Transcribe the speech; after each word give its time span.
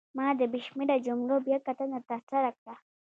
ما 0.17 0.27
د 0.39 0.41
بې 0.51 0.59
شمېره 0.67 0.97
جملو 1.07 1.35
بیاکتنه 1.47 1.97
ترسره 2.09 2.49
کړه. 2.59 2.75